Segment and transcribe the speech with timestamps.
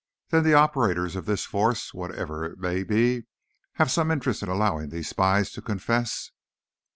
[0.31, 3.27] "Then the operators of this force, whatever it may be,
[3.73, 6.31] have some interest in allowing these spies to confess?"